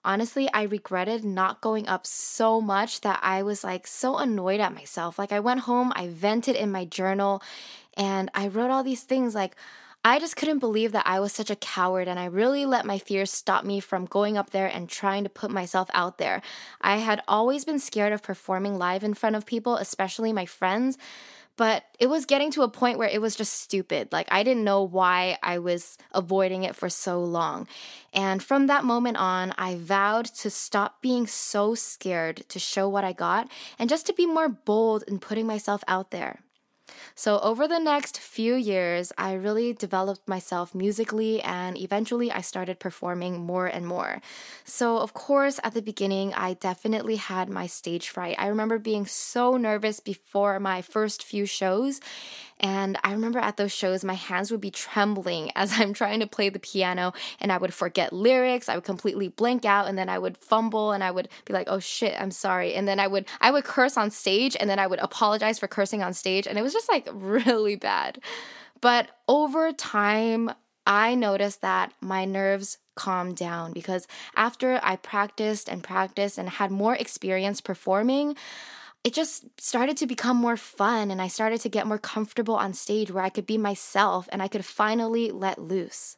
Honestly, 0.05 0.49
I 0.53 0.63
regretted 0.63 1.23
not 1.23 1.61
going 1.61 1.87
up 1.87 2.05
so 2.05 2.59
much 2.59 3.01
that 3.01 3.19
I 3.23 3.41
was 3.43 3.63
like 3.63 3.87
so 3.87 4.17
annoyed 4.17 4.59
at 4.59 4.73
myself. 4.73 5.17
Like, 5.17 5.31
I 5.31 5.39
went 5.39 5.61
home, 5.61 5.93
I 5.95 6.09
vented 6.09 6.57
in 6.57 6.71
my 6.71 6.83
journal, 6.83 7.41
and 7.95 8.29
I 8.33 8.47
wrote 8.47 8.69
all 8.69 8.83
these 8.83 9.03
things 9.03 9.33
like, 9.33 9.55
I 10.05 10.19
just 10.19 10.35
couldn't 10.35 10.59
believe 10.59 10.91
that 10.91 11.07
I 11.07 11.21
was 11.21 11.31
such 11.31 11.49
a 11.49 11.55
coward 11.55 12.09
and 12.09 12.19
I 12.19 12.25
really 12.25 12.65
let 12.65 12.85
my 12.85 12.97
fears 12.97 13.31
stop 13.31 13.63
me 13.63 13.79
from 13.79 14.03
going 14.05 14.37
up 14.37 14.49
there 14.49 14.67
and 14.67 14.89
trying 14.89 15.23
to 15.23 15.29
put 15.29 15.49
myself 15.49 15.89
out 15.93 16.17
there. 16.17 16.41
I 16.81 16.97
had 16.97 17.23
always 17.25 17.63
been 17.63 17.79
scared 17.79 18.11
of 18.11 18.21
performing 18.21 18.77
live 18.77 19.05
in 19.05 19.13
front 19.13 19.37
of 19.37 19.45
people, 19.45 19.77
especially 19.77 20.33
my 20.33 20.45
friends, 20.45 20.97
but 21.55 21.85
it 21.99 22.07
was 22.07 22.25
getting 22.25 22.51
to 22.51 22.63
a 22.63 22.67
point 22.67 22.97
where 22.97 23.07
it 23.07 23.21
was 23.21 23.37
just 23.37 23.53
stupid. 23.53 24.11
Like 24.11 24.27
I 24.29 24.43
didn't 24.43 24.65
know 24.65 24.83
why 24.83 25.37
I 25.41 25.59
was 25.59 25.97
avoiding 26.11 26.63
it 26.63 26.75
for 26.75 26.89
so 26.89 27.23
long. 27.23 27.65
And 28.13 28.43
from 28.43 28.67
that 28.67 28.83
moment 28.83 29.15
on, 29.15 29.53
I 29.57 29.75
vowed 29.75 30.25
to 30.25 30.49
stop 30.49 31.01
being 31.01 31.27
so 31.27 31.75
scared 31.75 32.43
to 32.49 32.59
show 32.59 32.89
what 32.89 33.05
I 33.05 33.13
got 33.13 33.49
and 33.79 33.89
just 33.89 34.05
to 34.07 34.13
be 34.13 34.25
more 34.25 34.49
bold 34.49 35.05
in 35.07 35.19
putting 35.19 35.47
myself 35.47 35.81
out 35.87 36.11
there. 36.11 36.41
So, 37.15 37.39
over 37.39 37.67
the 37.67 37.79
next 37.79 38.19
few 38.19 38.55
years, 38.55 39.11
I 39.17 39.33
really 39.33 39.73
developed 39.73 40.27
myself 40.27 40.73
musically 40.73 41.41
and 41.41 41.77
eventually 41.77 42.31
I 42.31 42.41
started 42.41 42.79
performing 42.79 43.39
more 43.39 43.67
and 43.67 43.85
more. 43.87 44.21
So, 44.65 44.97
of 44.97 45.13
course, 45.13 45.59
at 45.63 45.73
the 45.73 45.81
beginning, 45.81 46.33
I 46.33 46.53
definitely 46.55 47.17
had 47.17 47.49
my 47.49 47.67
stage 47.67 48.09
fright. 48.09 48.35
I 48.39 48.47
remember 48.47 48.79
being 48.79 49.05
so 49.05 49.57
nervous 49.57 49.99
before 49.99 50.59
my 50.59 50.81
first 50.81 51.23
few 51.23 51.45
shows 51.45 51.99
and 52.59 52.97
I 53.03 53.11
remember 53.11 53.39
at 53.39 53.57
those 53.57 53.71
shows, 53.71 54.03
my 54.03 54.13
hands 54.13 54.51
would 54.51 54.61
be 54.61 54.71
trembling 54.71 55.51
as 55.55 55.79
I'm 55.79 55.93
trying 55.93 56.19
to 56.19 56.27
play 56.27 56.49
the 56.49 56.59
piano, 56.59 57.13
and 57.39 57.51
I 57.51 57.57
would 57.57 57.73
forget 57.73 58.13
lyrics. 58.13 58.69
I 58.69 58.75
would 58.75 58.83
completely 58.83 59.27
blank 59.27 59.65
out, 59.65 59.87
and 59.87 59.97
then 59.97 60.09
I 60.09 60.19
would 60.19 60.37
fumble, 60.37 60.91
and 60.91 61.03
I 61.03 61.11
would 61.11 61.29
be 61.45 61.53
like, 61.53 61.67
"Oh 61.69 61.79
shit, 61.79 62.19
I'm 62.19 62.31
sorry." 62.31 62.73
And 62.73 62.87
then 62.87 62.99
I 62.99 63.07
would 63.07 63.25
I 63.41 63.51
would 63.51 63.63
curse 63.63 63.97
on 63.97 64.11
stage, 64.11 64.55
and 64.59 64.69
then 64.69 64.79
I 64.79 64.87
would 64.87 64.99
apologize 64.99 65.59
for 65.59 65.67
cursing 65.67 66.03
on 66.03 66.13
stage, 66.13 66.47
and 66.47 66.57
it 66.57 66.61
was 66.61 66.73
just 66.73 66.89
like 66.89 67.07
really 67.13 67.75
bad. 67.75 68.19
But 68.81 69.09
over 69.27 69.71
time, 69.71 70.51
I 70.85 71.15
noticed 71.15 71.61
that 71.61 71.93
my 72.01 72.25
nerves 72.25 72.77
calmed 72.95 73.37
down 73.37 73.73
because 73.73 74.07
after 74.35 74.79
I 74.83 74.97
practiced 74.97 75.69
and 75.69 75.83
practiced 75.83 76.37
and 76.37 76.49
had 76.49 76.71
more 76.71 76.95
experience 76.95 77.61
performing, 77.61 78.35
it 79.03 79.13
just 79.13 79.45
started 79.59 79.97
to 79.97 80.07
become 80.07 80.37
more 80.37 80.55
fun 80.55 81.11
and 81.11 81.21
I 81.21 81.27
started 81.27 81.59
to 81.61 81.69
get 81.69 81.87
more 81.87 81.97
comfortable 81.97 82.55
on 82.55 82.73
stage 82.73 83.11
where 83.11 83.23
I 83.23 83.29
could 83.29 83.45
be 83.45 83.57
myself 83.57 84.29
and 84.31 84.41
I 84.41 84.47
could 84.47 84.63
finally 84.63 85.29
let 85.29 85.59
loose. 85.59 86.17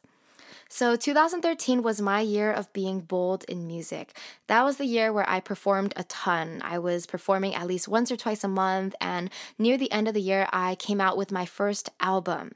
So, 0.68 0.96
2013 0.96 1.82
was 1.82 2.00
my 2.00 2.20
year 2.20 2.52
of 2.52 2.72
being 2.72 3.00
bold 3.00 3.44
in 3.44 3.68
music. 3.68 4.18
That 4.48 4.64
was 4.64 4.78
the 4.78 4.84
year 4.84 5.12
where 5.12 5.28
I 5.28 5.38
performed 5.38 5.92
a 5.94 6.02
ton. 6.04 6.60
I 6.64 6.80
was 6.80 7.06
performing 7.06 7.54
at 7.54 7.68
least 7.68 7.86
once 7.86 8.10
or 8.10 8.16
twice 8.16 8.42
a 8.42 8.48
month, 8.48 8.96
and 9.00 9.30
near 9.58 9.78
the 9.78 9.92
end 9.92 10.08
of 10.08 10.14
the 10.14 10.20
year, 10.20 10.48
I 10.52 10.74
came 10.74 11.00
out 11.00 11.16
with 11.16 11.30
my 11.30 11.46
first 11.46 11.90
album. 12.00 12.52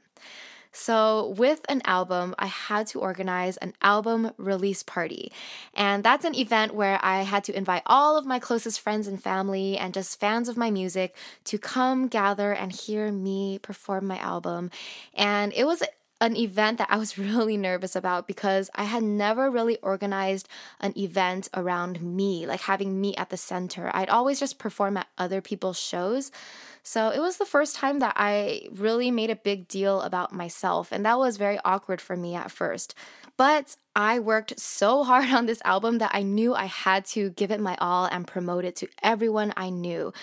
So, 0.71 1.33
with 1.37 1.61
an 1.67 1.81
album, 1.85 2.33
I 2.39 2.45
had 2.45 2.87
to 2.87 2.99
organize 2.99 3.57
an 3.57 3.73
album 3.81 4.31
release 4.37 4.83
party. 4.83 5.31
And 5.73 6.03
that's 6.03 6.25
an 6.25 6.35
event 6.35 6.73
where 6.73 6.99
I 7.03 7.23
had 7.23 7.43
to 7.45 7.57
invite 7.57 7.83
all 7.85 8.17
of 8.17 8.25
my 8.25 8.39
closest 8.39 8.79
friends 8.79 9.07
and 9.07 9.21
family 9.21 9.77
and 9.77 9.93
just 9.93 10.19
fans 10.19 10.47
of 10.47 10.57
my 10.57 10.71
music 10.71 11.15
to 11.45 11.57
come 11.57 12.07
gather 12.07 12.53
and 12.53 12.71
hear 12.71 13.11
me 13.11 13.59
perform 13.59 14.07
my 14.07 14.17
album. 14.17 14.71
And 15.13 15.51
it 15.53 15.65
was 15.65 15.83
an 16.21 16.37
event 16.37 16.77
that 16.77 16.87
I 16.89 16.97
was 16.97 17.17
really 17.17 17.57
nervous 17.57 17.95
about 17.95 18.27
because 18.27 18.69
I 18.75 18.83
had 18.83 19.03
never 19.03 19.49
really 19.49 19.77
organized 19.77 20.47
an 20.79 20.93
event 20.97 21.49
around 21.53 22.01
me, 22.01 22.45
like 22.45 22.61
having 22.61 23.01
me 23.01 23.15
at 23.15 23.29
the 23.29 23.37
center. 23.37 23.91
I'd 23.93 24.09
always 24.09 24.39
just 24.39 24.59
perform 24.59 24.97
at 24.97 25.07
other 25.17 25.41
people's 25.41 25.79
shows. 25.79 26.31
So 26.83 27.09
it 27.09 27.19
was 27.19 27.37
the 27.37 27.45
first 27.45 27.75
time 27.75 27.99
that 27.99 28.13
I 28.15 28.67
really 28.71 29.11
made 29.11 29.29
a 29.29 29.35
big 29.35 29.67
deal 29.67 30.01
about 30.01 30.33
myself, 30.33 30.91
and 30.91 31.05
that 31.05 31.19
was 31.19 31.37
very 31.37 31.59
awkward 31.63 32.01
for 32.01 32.15
me 32.17 32.35
at 32.35 32.51
first. 32.51 32.95
But 33.37 33.75
I 33.95 34.19
worked 34.19 34.59
so 34.59 35.03
hard 35.09 35.29
on 35.29 35.45
this 35.45 35.61
album 35.63 35.99
that 35.99 36.11
I 36.13 36.23
knew 36.23 36.53
I 36.53 36.65
had 36.65 37.05
to 37.07 37.29
give 37.31 37.51
it 37.51 37.59
my 37.59 37.77
all 37.79 38.05
and 38.05 38.27
promote 38.27 38.65
it 38.65 38.75
to 38.77 38.87
everyone 39.03 39.53
I 39.55 39.69
knew. 39.69 40.13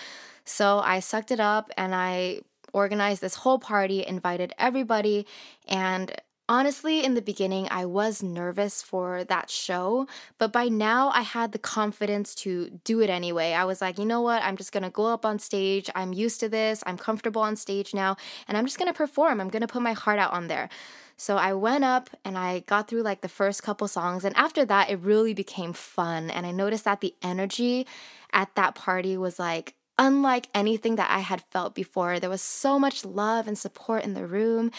So 0.43 0.79
I 0.79 0.99
sucked 0.99 1.31
it 1.31 1.39
up 1.39 1.69
and 1.77 1.93
I 1.93 2.41
organized 2.73 3.21
this 3.21 3.35
whole 3.35 3.59
party, 3.59 4.05
invited 4.05 4.53
everybody, 4.57 5.25
and 5.67 6.15
Honestly, 6.49 7.05
in 7.05 7.13
the 7.13 7.21
beginning, 7.21 7.67
I 7.69 7.85
was 7.85 8.23
nervous 8.23 8.81
for 8.81 9.23
that 9.25 9.51
show, 9.51 10.07
but 10.39 10.51
by 10.51 10.67
now 10.67 11.11
I 11.13 11.21
had 11.21 11.51
the 11.51 11.59
confidence 11.59 12.33
to 12.35 12.71
do 12.83 13.01
it 13.01 13.09
anyway. 13.11 13.53
I 13.53 13.65
was 13.65 13.81
like, 13.81 13.99
you 13.99 14.05
know 14.05 14.21
what? 14.21 14.41
I'm 14.41 14.57
just 14.57 14.71
gonna 14.71 14.89
go 14.89 15.05
up 15.05 15.27
on 15.27 15.37
stage. 15.37 15.91
I'm 15.93 16.11
used 16.11 16.39
to 16.39 16.49
this. 16.49 16.81
I'm 16.87 16.97
comfortable 16.97 17.43
on 17.43 17.55
stage 17.55 17.93
now, 17.93 18.17
and 18.47 18.57
I'm 18.57 18.65
just 18.65 18.79
gonna 18.79 18.93
perform. 18.93 19.39
I'm 19.39 19.49
gonna 19.49 19.67
put 19.67 19.83
my 19.83 19.93
heart 19.93 20.17
out 20.17 20.33
on 20.33 20.47
there. 20.47 20.69
So 21.17 21.37
I 21.37 21.53
went 21.53 21.83
up 21.83 22.09
and 22.25 22.35
I 22.35 22.61
got 22.61 22.87
through 22.87 23.03
like 23.03 23.21
the 23.21 23.29
first 23.29 23.61
couple 23.61 23.87
songs, 23.87 24.25
and 24.25 24.35
after 24.35 24.65
that, 24.65 24.89
it 24.89 24.99
really 25.01 25.35
became 25.35 25.73
fun. 25.73 26.31
And 26.31 26.47
I 26.47 26.51
noticed 26.51 26.85
that 26.85 27.01
the 27.01 27.13
energy 27.21 27.85
at 28.33 28.55
that 28.55 28.73
party 28.73 29.17
was 29.17 29.37
like 29.37 29.75
unlike 29.99 30.47
anything 30.55 30.95
that 30.95 31.11
I 31.11 31.19
had 31.19 31.41
felt 31.41 31.75
before. 31.75 32.19
There 32.19 32.29
was 32.29 32.41
so 32.41 32.79
much 32.79 33.05
love 33.05 33.47
and 33.47 33.57
support 33.57 34.03
in 34.03 34.15
the 34.15 34.25
room, 34.25 34.71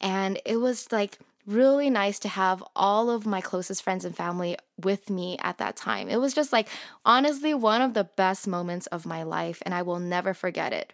and 0.00 0.38
it 0.44 0.56
was 0.56 0.92
like 0.92 1.18
really 1.46 1.88
nice 1.88 2.18
to 2.18 2.28
have 2.28 2.62
all 2.74 3.08
of 3.10 3.24
my 3.26 3.40
closest 3.40 3.82
friends 3.82 4.04
and 4.04 4.16
family 4.16 4.56
with 4.82 5.08
me 5.08 5.38
at 5.42 5.58
that 5.58 5.76
time. 5.76 6.08
It 6.08 6.20
was 6.20 6.34
just 6.34 6.52
like 6.52 6.68
honestly 7.04 7.54
one 7.54 7.82
of 7.82 7.94
the 7.94 8.04
best 8.04 8.48
moments 8.48 8.86
of 8.88 9.06
my 9.06 9.22
life, 9.22 9.62
and 9.64 9.72
I 9.72 9.82
will 9.82 10.00
never 10.00 10.34
forget 10.34 10.72
it. 10.72 10.92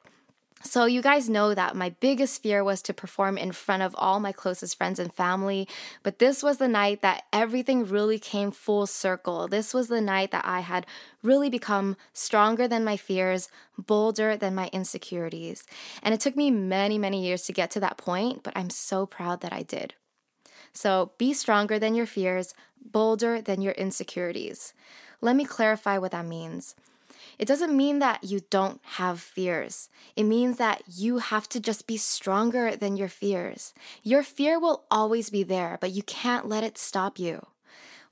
So, 0.62 0.84
you 0.84 1.00
guys 1.00 1.30
know 1.30 1.54
that 1.54 1.74
my 1.74 1.88
biggest 2.00 2.42
fear 2.42 2.62
was 2.62 2.82
to 2.82 2.92
perform 2.92 3.38
in 3.38 3.50
front 3.52 3.82
of 3.82 3.94
all 3.96 4.20
my 4.20 4.30
closest 4.30 4.76
friends 4.76 4.98
and 4.98 5.12
family, 5.12 5.66
but 6.02 6.18
this 6.18 6.42
was 6.42 6.58
the 6.58 6.68
night 6.68 7.00
that 7.00 7.24
everything 7.32 7.86
really 7.86 8.18
came 8.18 8.50
full 8.50 8.86
circle. 8.86 9.48
This 9.48 9.72
was 9.72 9.88
the 9.88 10.02
night 10.02 10.32
that 10.32 10.44
I 10.44 10.60
had 10.60 10.86
really 11.22 11.48
become 11.48 11.96
stronger 12.12 12.68
than 12.68 12.84
my 12.84 12.98
fears, 12.98 13.48
bolder 13.78 14.36
than 14.36 14.54
my 14.54 14.68
insecurities. 14.70 15.64
And 16.02 16.12
it 16.12 16.20
took 16.20 16.36
me 16.36 16.50
many, 16.50 16.98
many 16.98 17.24
years 17.24 17.42
to 17.44 17.54
get 17.54 17.70
to 17.70 17.80
that 17.80 17.96
point, 17.96 18.42
but 18.42 18.52
I'm 18.54 18.68
so 18.70 19.06
proud 19.06 19.40
that 19.40 19.54
I 19.54 19.62
did. 19.62 19.94
So, 20.74 21.12
be 21.16 21.32
stronger 21.32 21.78
than 21.78 21.94
your 21.94 22.06
fears, 22.06 22.52
bolder 22.84 23.40
than 23.40 23.62
your 23.62 23.72
insecurities. 23.72 24.74
Let 25.22 25.36
me 25.36 25.46
clarify 25.46 25.96
what 25.96 26.12
that 26.12 26.26
means. 26.26 26.74
It 27.40 27.48
doesn't 27.48 27.74
mean 27.74 28.00
that 28.00 28.22
you 28.22 28.40
don't 28.50 28.82
have 29.00 29.18
fears. 29.18 29.88
It 30.14 30.24
means 30.24 30.58
that 30.58 30.82
you 30.86 31.16
have 31.16 31.48
to 31.48 31.58
just 31.58 31.86
be 31.86 31.96
stronger 31.96 32.76
than 32.76 32.98
your 32.98 33.08
fears. 33.08 33.72
Your 34.02 34.22
fear 34.22 34.60
will 34.60 34.84
always 34.90 35.30
be 35.30 35.42
there, 35.42 35.78
but 35.80 35.90
you 35.90 36.02
can't 36.02 36.50
let 36.50 36.64
it 36.64 36.76
stop 36.76 37.18
you. 37.18 37.46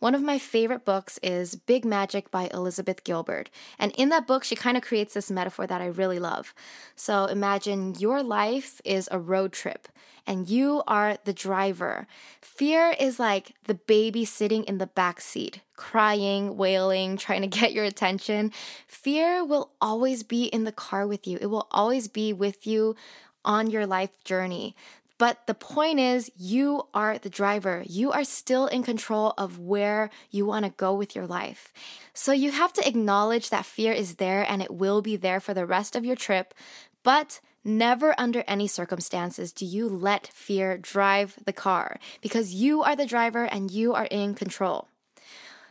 One 0.00 0.14
of 0.14 0.22
my 0.22 0.38
favorite 0.38 0.84
books 0.84 1.18
is 1.24 1.56
Big 1.56 1.84
Magic 1.84 2.30
by 2.30 2.48
Elizabeth 2.54 3.02
Gilbert. 3.02 3.50
And 3.80 3.90
in 3.96 4.10
that 4.10 4.28
book, 4.28 4.44
she 4.44 4.54
kind 4.54 4.76
of 4.76 4.84
creates 4.84 5.14
this 5.14 5.30
metaphor 5.30 5.66
that 5.66 5.80
I 5.80 5.86
really 5.86 6.20
love. 6.20 6.54
So 6.94 7.24
imagine 7.24 7.96
your 7.98 8.22
life 8.22 8.80
is 8.84 9.08
a 9.10 9.18
road 9.18 9.52
trip 9.52 9.88
and 10.24 10.48
you 10.48 10.84
are 10.86 11.16
the 11.24 11.32
driver. 11.32 12.06
Fear 12.40 12.94
is 13.00 13.18
like 13.18 13.54
the 13.64 13.74
baby 13.74 14.24
sitting 14.24 14.62
in 14.64 14.78
the 14.78 14.86
back 14.86 15.20
seat, 15.20 15.62
crying, 15.74 16.56
wailing, 16.56 17.16
trying 17.16 17.42
to 17.42 17.48
get 17.48 17.72
your 17.72 17.84
attention. 17.84 18.52
Fear 18.86 19.44
will 19.44 19.72
always 19.80 20.22
be 20.22 20.44
in 20.44 20.62
the 20.62 20.70
car 20.70 21.08
with 21.08 21.26
you. 21.26 21.38
It 21.40 21.46
will 21.46 21.66
always 21.72 22.06
be 22.06 22.32
with 22.32 22.68
you 22.68 22.94
on 23.44 23.68
your 23.68 23.86
life 23.86 24.10
journey. 24.22 24.76
But 25.18 25.46
the 25.46 25.54
point 25.54 25.98
is, 25.98 26.30
you 26.36 26.84
are 26.94 27.18
the 27.18 27.28
driver. 27.28 27.82
You 27.86 28.12
are 28.12 28.24
still 28.24 28.66
in 28.66 28.84
control 28.84 29.34
of 29.36 29.58
where 29.58 30.10
you 30.30 30.46
want 30.46 30.64
to 30.64 30.70
go 30.70 30.94
with 30.94 31.16
your 31.16 31.26
life. 31.26 31.72
So 32.14 32.32
you 32.32 32.52
have 32.52 32.72
to 32.74 32.86
acknowledge 32.86 33.50
that 33.50 33.66
fear 33.66 33.92
is 33.92 34.16
there 34.16 34.48
and 34.48 34.62
it 34.62 34.72
will 34.72 35.02
be 35.02 35.16
there 35.16 35.40
for 35.40 35.54
the 35.54 35.66
rest 35.66 35.96
of 35.96 36.04
your 36.04 36.16
trip. 36.16 36.54
But 37.02 37.40
Never 37.64 38.14
under 38.16 38.44
any 38.46 38.66
circumstances 38.66 39.52
do 39.52 39.66
you 39.66 39.88
let 39.88 40.28
fear 40.28 40.78
drive 40.78 41.38
the 41.44 41.52
car 41.52 41.98
because 42.22 42.54
you 42.54 42.82
are 42.82 42.96
the 42.96 43.04
driver 43.04 43.44
and 43.44 43.70
you 43.70 43.92
are 43.92 44.06
in 44.06 44.34
control. 44.34 44.88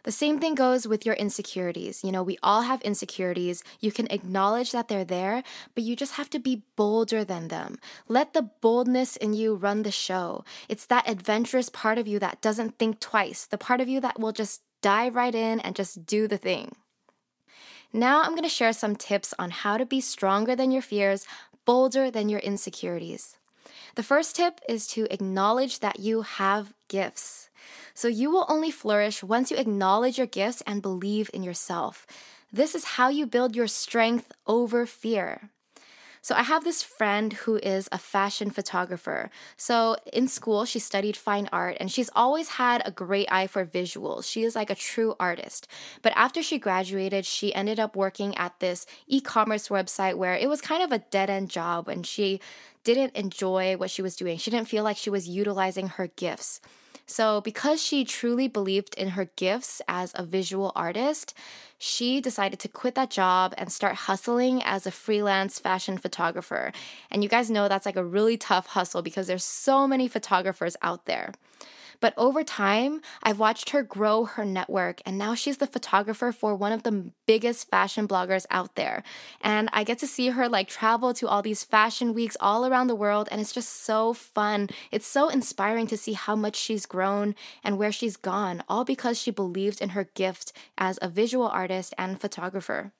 The 0.07 0.13
same 0.13 0.39
thing 0.39 0.55
goes 0.55 0.87
with 0.87 1.05
your 1.05 1.15
insecurities. 1.15 2.01
You 2.01 2.13
know, 2.13 2.23
we 2.23 2.37
all 2.41 2.61
have 2.61 2.81
insecurities. 2.83 3.61
You 3.81 3.91
can 3.91 4.07
acknowledge 4.09 4.71
that 4.71 4.87
they're 4.87 5.03
there, 5.03 5.43
but 5.75 5.83
you 5.83 5.97
just 5.97 6.13
have 6.13 6.29
to 6.29 6.39
be 6.39 6.63
bolder 6.77 7.25
than 7.25 7.49
them. 7.49 7.77
Let 8.07 8.31
the 8.31 8.43
boldness 8.61 9.17
in 9.17 9.33
you 9.33 9.55
run 9.55 9.83
the 9.83 9.91
show. 9.91 10.45
It's 10.69 10.85
that 10.85 11.09
adventurous 11.09 11.67
part 11.67 11.97
of 11.97 12.07
you 12.07 12.19
that 12.19 12.39
doesn't 12.39 12.79
think 12.79 13.01
twice, 13.01 13.45
the 13.45 13.57
part 13.57 13.81
of 13.81 13.89
you 13.89 13.99
that 13.99 14.17
will 14.17 14.31
just 14.31 14.61
dive 14.81 15.13
right 15.13 15.35
in 15.35 15.59
and 15.59 15.75
just 15.75 16.05
do 16.05 16.25
the 16.25 16.37
thing. 16.37 16.71
Now, 17.91 18.21
I'm 18.21 18.31
going 18.31 18.43
to 18.43 18.47
share 18.47 18.71
some 18.71 18.95
tips 18.95 19.33
on 19.37 19.51
how 19.51 19.75
to 19.75 19.85
be 19.85 19.99
stronger 19.99 20.55
than 20.55 20.71
your 20.71 20.81
fears, 20.81 21.25
bolder 21.65 22.09
than 22.09 22.29
your 22.29 22.39
insecurities. 22.39 23.35
The 23.95 24.03
first 24.03 24.37
tip 24.37 24.61
is 24.69 24.87
to 24.87 25.13
acknowledge 25.13 25.81
that 25.81 25.99
you 25.99 26.21
have 26.21 26.73
gifts. 26.87 27.46
So 27.93 28.07
you 28.07 28.29
will 28.29 28.45
only 28.47 28.71
flourish 28.71 29.23
once 29.23 29.51
you 29.51 29.57
acknowledge 29.57 30.17
your 30.17 30.27
gifts 30.27 30.61
and 30.65 30.81
believe 30.81 31.29
in 31.33 31.43
yourself. 31.43 32.05
This 32.51 32.75
is 32.75 32.95
how 32.95 33.09
you 33.09 33.25
build 33.25 33.55
your 33.55 33.67
strength 33.67 34.31
over 34.45 34.85
fear. 34.85 35.49
So 36.27 36.35
I 36.35 36.43
have 36.43 36.65
this 36.65 36.83
friend 36.83 37.31
who 37.31 37.55
is 37.55 37.87
a 37.89 37.97
fashion 37.97 38.49
photographer. 38.49 39.29
So 39.55 39.95
in 40.11 40.27
school, 40.27 40.65
she 40.65 40.77
studied 40.77 41.15
fine 41.15 41.47
art 41.53 41.77
and 41.79 41.89
she's 41.89 42.09
always 42.17 42.49
had 42.49 42.81
a 42.83 42.91
great 42.91 43.31
eye 43.31 43.47
for 43.47 43.65
visuals. 43.65 44.29
She 44.29 44.43
is 44.43 44.53
like 44.53 44.69
a 44.69 44.75
true 44.75 45.15
artist. 45.21 45.69
But 46.01 46.11
after 46.17 46.43
she 46.43 46.59
graduated, 46.59 47.25
she 47.25 47.55
ended 47.55 47.79
up 47.79 47.95
working 47.95 48.35
at 48.35 48.59
this 48.59 48.85
e 49.07 49.21
commerce 49.21 49.69
website 49.69 50.15
where 50.15 50.35
it 50.35 50.49
was 50.49 50.59
kind 50.59 50.83
of 50.83 50.91
a 50.91 50.99
dead 50.99 51.29
end 51.29 51.49
job 51.49 51.87
and 51.87 52.05
she 52.05 52.41
didn't 52.83 53.15
enjoy 53.15 53.77
what 53.77 53.89
she 53.89 54.01
was 54.01 54.17
doing. 54.17 54.37
She 54.37 54.51
didn't 54.51 54.67
feel 54.67 54.83
like 54.83 54.97
she 54.97 55.09
was 55.09 55.29
utilizing 55.29 55.87
her 55.87 56.07
gifts. 56.07 56.59
So, 57.09 57.39
because 57.39 57.81
she 57.81 58.03
truly 58.03 58.49
believed 58.49 58.93
in 58.95 59.09
her 59.09 59.29
gifts 59.37 59.81
as 59.87 60.11
a 60.13 60.25
visual 60.25 60.73
artist, 60.75 61.33
she 61.79 62.19
decided 62.19 62.59
to 62.59 62.67
quit 62.67 62.95
that 62.95 63.09
job 63.09 63.53
and 63.57 63.71
start 63.71 63.95
hustling 63.95 64.61
as 64.61 64.85
a 64.85 64.91
freelance 64.91 65.57
fashion 65.57 65.97
photographer. 65.97 66.73
And 67.09 67.23
you 67.23 67.29
guys 67.29 67.49
know 67.49 67.69
that's 67.69 67.85
like 67.85 67.95
a 67.95 68.03
really 68.03 68.35
tough 68.35 68.67
hustle 68.67 69.01
because 69.01 69.27
there's 69.27 69.45
so 69.45 69.87
many 69.87 70.09
photographers 70.09 70.75
out 70.81 71.05
there. 71.05 71.31
But 71.99 72.13
over 72.17 72.43
time, 72.43 73.01
I've 73.23 73.39
watched 73.39 73.71
her 73.71 73.83
grow 73.83 74.25
her 74.25 74.45
network, 74.45 75.01
and 75.05 75.17
now 75.17 75.35
she's 75.35 75.57
the 75.57 75.67
photographer 75.67 76.31
for 76.31 76.55
one 76.55 76.71
of 76.71 76.83
the 76.83 77.11
biggest 77.25 77.69
fashion 77.69 78.07
bloggers 78.07 78.45
out 78.51 78.75
there. 78.75 79.03
And 79.41 79.69
I 79.73 79.83
get 79.83 79.99
to 79.99 80.07
see 80.07 80.29
her 80.29 80.47
like 80.47 80.67
travel 80.67 81.13
to 81.15 81.27
all 81.27 81.41
these 81.41 81.63
fashion 81.63 82.13
weeks 82.13 82.37
all 82.39 82.65
around 82.65 82.87
the 82.87 82.95
world, 82.95 83.27
and 83.31 83.41
it's 83.41 83.53
just 83.53 83.83
so 83.83 84.13
fun. 84.13 84.69
It's 84.91 85.07
so 85.07 85.29
inspiring 85.29 85.87
to 85.87 85.97
see 85.97 86.13
how 86.13 86.35
much 86.35 86.55
she's 86.55 86.85
grown 86.85 87.35
and 87.63 87.77
where 87.77 87.91
she's 87.91 88.17
gone, 88.17 88.63
all 88.69 88.83
because 88.83 89.19
she 89.19 89.31
believed 89.31 89.81
in 89.81 89.89
her 89.89 90.03
gift 90.03 90.53
as 90.77 90.99
a 91.01 91.09
visual 91.09 91.47
artist 91.47 91.93
and 91.97 92.21
photographer. 92.21 92.91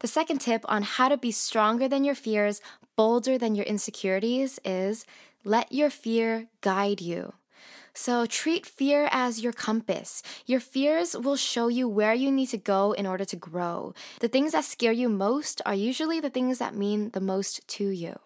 The 0.00 0.08
second 0.08 0.38
tip 0.38 0.64
on 0.68 0.82
how 0.82 1.08
to 1.08 1.16
be 1.16 1.30
stronger 1.30 1.88
than 1.88 2.04
your 2.04 2.14
fears, 2.14 2.60
bolder 2.96 3.38
than 3.38 3.54
your 3.54 3.66
insecurities 3.66 4.58
is 4.64 5.04
let 5.44 5.72
your 5.72 5.90
fear 5.90 6.48
guide 6.60 7.00
you. 7.00 7.32
So 7.98 8.26
treat 8.26 8.64
fear 8.64 9.08
as 9.10 9.40
your 9.40 9.52
compass. 9.52 10.22
Your 10.46 10.60
fears 10.60 11.16
will 11.16 11.34
show 11.34 11.66
you 11.66 11.88
where 11.88 12.14
you 12.14 12.30
need 12.30 12.46
to 12.50 12.56
go 12.56 12.92
in 12.92 13.08
order 13.08 13.24
to 13.24 13.34
grow. 13.34 13.92
The 14.20 14.28
things 14.28 14.52
that 14.52 14.64
scare 14.64 14.92
you 14.92 15.08
most 15.08 15.60
are 15.66 15.74
usually 15.74 16.20
the 16.20 16.30
things 16.30 16.58
that 16.58 16.76
mean 16.76 17.10
the 17.10 17.20
most 17.20 17.66
to 17.66 17.88
you. 17.88 18.20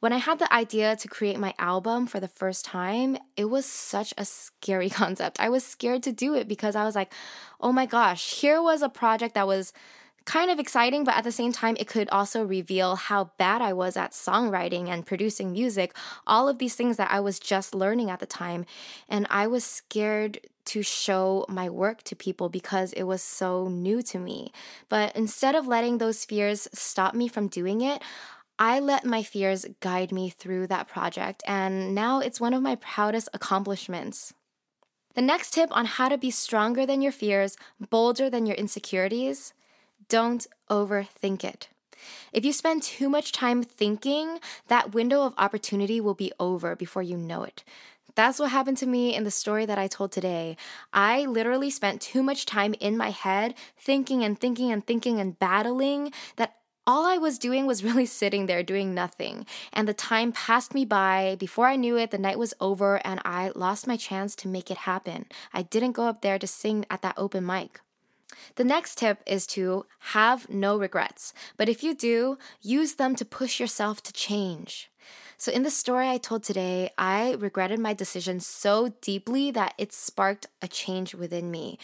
When 0.00 0.14
I 0.14 0.16
had 0.16 0.38
the 0.38 0.50
idea 0.50 0.96
to 0.96 1.06
create 1.06 1.38
my 1.38 1.52
album 1.58 2.06
for 2.06 2.18
the 2.18 2.28
first 2.28 2.64
time, 2.64 3.18
it 3.36 3.50
was 3.50 3.66
such 3.66 4.14
a 4.16 4.24
scary 4.24 4.88
concept. 5.02 5.38
I 5.38 5.50
was 5.50 5.66
scared 5.66 6.02
to 6.04 6.12
do 6.12 6.34
it 6.34 6.48
because 6.48 6.74
I 6.74 6.84
was 6.84 6.94
like, 6.94 7.12
oh 7.60 7.72
my 7.72 7.84
gosh, 7.84 8.40
here 8.40 8.62
was 8.62 8.80
a 8.80 8.88
project 8.88 9.34
that 9.34 9.46
was 9.46 9.74
kind 10.24 10.50
of 10.50 10.58
exciting, 10.58 11.04
but 11.04 11.16
at 11.16 11.24
the 11.24 11.32
same 11.32 11.52
time, 11.52 11.76
it 11.78 11.86
could 11.86 12.08
also 12.10 12.44
reveal 12.44 12.96
how 12.96 13.32
bad 13.38 13.60
I 13.60 13.72
was 13.72 13.96
at 13.96 14.12
songwriting 14.12 14.88
and 14.88 15.06
producing 15.06 15.52
music, 15.52 15.94
all 16.26 16.48
of 16.48 16.58
these 16.58 16.74
things 16.74 16.96
that 16.96 17.10
I 17.10 17.20
was 17.20 17.38
just 17.38 17.74
learning 17.74 18.10
at 18.10 18.20
the 18.20 18.26
time. 18.26 18.64
And 19.08 19.26
I 19.30 19.46
was 19.46 19.64
scared 19.64 20.40
to 20.66 20.82
show 20.82 21.44
my 21.48 21.68
work 21.68 22.02
to 22.04 22.16
people 22.16 22.48
because 22.48 22.92
it 22.94 23.02
was 23.02 23.22
so 23.22 23.68
new 23.68 24.02
to 24.02 24.18
me. 24.18 24.50
But 24.88 25.14
instead 25.14 25.54
of 25.54 25.66
letting 25.66 25.98
those 25.98 26.24
fears 26.24 26.68
stop 26.72 27.14
me 27.14 27.28
from 27.28 27.48
doing 27.48 27.82
it, 27.82 28.02
I 28.58 28.78
let 28.78 29.04
my 29.04 29.22
fears 29.22 29.66
guide 29.80 30.12
me 30.12 30.30
through 30.30 30.68
that 30.68 30.86
project, 30.86 31.42
and 31.44 31.92
now 31.92 32.20
it's 32.20 32.40
one 32.40 32.54
of 32.54 32.62
my 32.62 32.76
proudest 32.76 33.28
accomplishments. 33.34 34.32
The 35.16 35.22
next 35.22 35.52
tip 35.52 35.70
on 35.72 35.86
how 35.86 36.08
to 36.08 36.16
be 36.16 36.30
stronger 36.30 36.86
than 36.86 37.02
your 37.02 37.10
fears, 37.10 37.56
bolder 37.90 38.30
than 38.30 38.46
your 38.46 38.54
insecurities 38.54 39.54
don't 40.08 40.46
overthink 40.70 41.44
it. 41.44 41.68
If 42.32 42.44
you 42.44 42.52
spend 42.52 42.82
too 42.82 43.08
much 43.08 43.32
time 43.32 43.62
thinking, 43.62 44.38
that 44.68 44.92
window 44.94 45.22
of 45.22 45.34
opportunity 45.38 46.00
will 46.00 46.14
be 46.14 46.32
over 46.38 46.76
before 46.76 47.02
you 47.02 47.16
know 47.16 47.44
it. 47.44 47.64
That's 48.14 48.38
what 48.38 48.50
happened 48.50 48.78
to 48.78 48.86
me 48.86 49.14
in 49.14 49.24
the 49.24 49.30
story 49.30 49.66
that 49.66 49.78
I 49.78 49.88
told 49.88 50.12
today. 50.12 50.56
I 50.92 51.24
literally 51.24 51.70
spent 51.70 52.00
too 52.00 52.22
much 52.22 52.46
time 52.46 52.74
in 52.74 52.96
my 52.96 53.10
head 53.10 53.54
thinking 53.76 54.22
and 54.22 54.38
thinking 54.38 54.70
and 54.70 54.86
thinking 54.86 55.18
and 55.18 55.38
battling 55.38 56.12
that 56.36 56.54
all 56.86 57.06
I 57.06 57.16
was 57.16 57.38
doing 57.38 57.66
was 57.66 57.82
really 57.88 58.06
sitting 58.06 58.46
there 58.46 58.62
doing 58.62 58.94
nothing. 58.94 59.46
And 59.72 59.88
the 59.88 59.94
time 59.94 60.32
passed 60.32 60.74
me 60.74 60.84
by. 60.84 61.36
Before 61.40 61.66
I 61.66 61.76
knew 61.76 61.96
it, 61.96 62.12
the 62.12 62.18
night 62.18 62.38
was 62.38 62.54
over 62.60 63.04
and 63.04 63.20
I 63.24 63.50
lost 63.54 63.86
my 63.86 63.96
chance 63.96 64.36
to 64.36 64.48
make 64.48 64.70
it 64.70 64.78
happen. 64.78 65.26
I 65.52 65.62
didn't 65.62 65.92
go 65.92 66.04
up 66.04 66.20
there 66.20 66.38
to 66.38 66.46
sing 66.46 66.86
at 66.90 67.02
that 67.02 67.14
open 67.16 67.44
mic. 67.44 67.80
The 68.56 68.64
next 68.64 68.98
tip 68.98 69.22
is 69.26 69.46
to 69.48 69.86
have 70.14 70.48
no 70.48 70.76
regrets. 70.78 71.32
But 71.56 71.68
if 71.68 71.82
you 71.82 71.94
do, 71.94 72.38
use 72.60 72.94
them 72.94 73.16
to 73.16 73.24
push 73.24 73.60
yourself 73.60 74.02
to 74.02 74.12
change. 74.12 74.90
So, 75.36 75.52
in 75.52 75.62
the 75.62 75.70
story 75.70 76.08
I 76.08 76.18
told 76.18 76.42
today, 76.42 76.90
I 76.96 77.32
regretted 77.32 77.78
my 77.78 77.92
decision 77.92 78.40
so 78.40 78.94
deeply 79.00 79.50
that 79.50 79.74
it 79.76 79.92
sparked 79.92 80.46
a 80.62 80.68
change 80.68 81.14
within 81.14 81.50
me. 81.50 81.78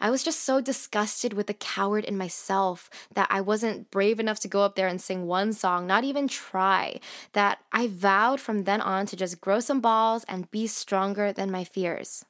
I 0.00 0.10
was 0.10 0.24
just 0.24 0.40
so 0.40 0.60
disgusted 0.60 1.32
with 1.32 1.46
the 1.46 1.54
coward 1.54 2.04
in 2.04 2.16
myself 2.16 2.90
that 3.14 3.28
I 3.30 3.40
wasn't 3.40 3.90
brave 3.90 4.18
enough 4.18 4.40
to 4.40 4.48
go 4.48 4.62
up 4.62 4.74
there 4.74 4.88
and 4.88 5.00
sing 5.00 5.26
one 5.26 5.52
song, 5.52 5.86
not 5.86 6.04
even 6.04 6.28
try, 6.28 6.98
that 7.32 7.58
I 7.72 7.86
vowed 7.88 8.40
from 8.40 8.64
then 8.64 8.80
on 8.80 9.06
to 9.06 9.16
just 9.16 9.40
grow 9.40 9.60
some 9.60 9.80
balls 9.80 10.24
and 10.26 10.50
be 10.50 10.66
stronger 10.66 11.32
than 11.32 11.50
my 11.50 11.64
fears. 11.64 12.24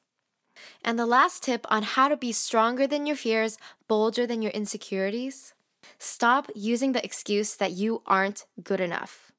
And 0.83 0.97
the 0.97 1.05
last 1.05 1.43
tip 1.43 1.65
on 1.69 1.83
how 1.83 2.07
to 2.07 2.17
be 2.17 2.31
stronger 2.31 2.87
than 2.87 3.05
your 3.05 3.15
fears, 3.15 3.57
bolder 3.87 4.25
than 4.25 4.41
your 4.41 4.51
insecurities 4.51 5.53
stop 5.99 6.49
using 6.55 6.91
the 6.91 7.03
excuse 7.03 7.55
that 7.55 7.71
you 7.71 8.01
aren't 8.05 8.45
good 8.63 8.79
enough. 8.79 9.31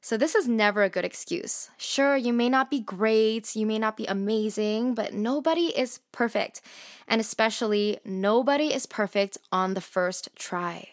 So, 0.00 0.16
this 0.16 0.36
is 0.36 0.46
never 0.46 0.84
a 0.84 0.88
good 0.88 1.04
excuse. 1.04 1.68
Sure, 1.76 2.16
you 2.16 2.32
may 2.32 2.48
not 2.48 2.70
be 2.70 2.78
great, 2.78 3.56
you 3.56 3.66
may 3.66 3.78
not 3.78 3.96
be 3.96 4.06
amazing, 4.06 4.94
but 4.94 5.12
nobody 5.12 5.76
is 5.76 5.98
perfect. 6.12 6.60
And 7.08 7.20
especially, 7.20 7.98
nobody 8.04 8.72
is 8.72 8.86
perfect 8.86 9.36
on 9.50 9.74
the 9.74 9.80
first 9.80 10.28
try. 10.36 10.90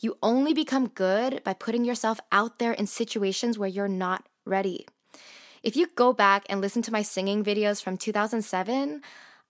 You 0.00 0.18
only 0.20 0.52
become 0.52 0.88
good 0.88 1.44
by 1.44 1.52
putting 1.52 1.84
yourself 1.84 2.18
out 2.32 2.58
there 2.58 2.72
in 2.72 2.88
situations 2.88 3.56
where 3.56 3.68
you're 3.68 3.86
not 3.86 4.26
ready. 4.44 4.86
If 5.66 5.74
you 5.74 5.88
go 5.96 6.12
back 6.12 6.46
and 6.48 6.60
listen 6.60 6.82
to 6.82 6.92
my 6.92 7.02
singing 7.02 7.42
videos 7.42 7.82
from 7.82 7.96
2007, 7.96 9.02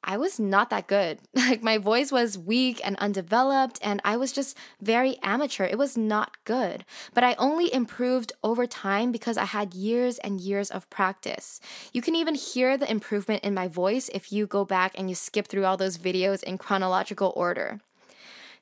I 0.02 0.16
was 0.16 0.40
not 0.40 0.70
that 0.70 0.86
good. 0.86 1.18
Like 1.34 1.62
my 1.62 1.76
voice 1.76 2.10
was 2.10 2.38
weak 2.38 2.80
and 2.82 2.96
undeveloped, 2.96 3.78
and 3.82 4.00
I 4.02 4.16
was 4.16 4.32
just 4.32 4.56
very 4.80 5.18
amateur. 5.22 5.66
It 5.66 5.76
was 5.76 5.94
not 5.98 6.42
good. 6.46 6.86
But 7.12 7.22
I 7.22 7.34
only 7.34 7.70
improved 7.70 8.32
over 8.42 8.66
time 8.66 9.12
because 9.12 9.36
I 9.36 9.44
had 9.44 9.74
years 9.74 10.16
and 10.20 10.40
years 10.40 10.70
of 10.70 10.88
practice. 10.88 11.60
You 11.92 12.00
can 12.00 12.14
even 12.14 12.34
hear 12.34 12.78
the 12.78 12.90
improvement 12.90 13.44
in 13.44 13.52
my 13.52 13.68
voice 13.68 14.08
if 14.14 14.32
you 14.32 14.46
go 14.46 14.64
back 14.64 14.92
and 14.96 15.10
you 15.10 15.14
skip 15.14 15.46
through 15.46 15.66
all 15.66 15.76
those 15.76 15.98
videos 15.98 16.42
in 16.42 16.56
chronological 16.56 17.34
order. 17.36 17.80